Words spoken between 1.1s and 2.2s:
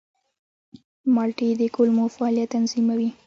مالټې د کولمو